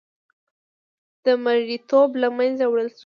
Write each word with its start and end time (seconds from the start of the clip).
د 1.23 1.25
مریې 1.43 1.77
توب 1.89 2.09
له 2.21 2.27
منځه 2.37 2.65
وړل 2.67 2.89
وشو. 2.91 2.99